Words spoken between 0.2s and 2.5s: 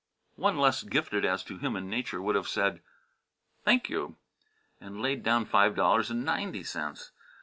One less gifted as to human nature would have